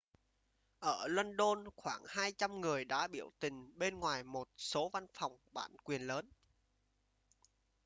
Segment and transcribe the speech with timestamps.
[0.79, 5.37] ở luân đôn khoảng 200 người đã biểu tình bên ngoài một số văn phòng
[5.51, 6.29] bản quyền lớn